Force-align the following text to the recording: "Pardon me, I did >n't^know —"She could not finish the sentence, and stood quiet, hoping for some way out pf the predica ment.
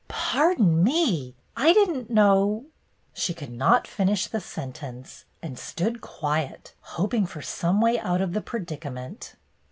"Pardon 0.31 0.83
me, 0.83 1.35
I 1.55 1.73
did 1.73 1.87
>n't^know 1.89 2.65
—"She 3.13 3.35
could 3.35 3.51
not 3.51 3.85
finish 3.85 4.25
the 4.25 4.39
sentence, 4.39 5.25
and 5.43 5.59
stood 5.59 6.01
quiet, 6.01 6.73
hoping 6.97 7.27
for 7.27 7.43
some 7.43 7.81
way 7.81 7.99
out 7.99 8.19
pf 8.19 8.33
the 8.33 8.41
predica 8.41 8.91
ment. 8.91 9.35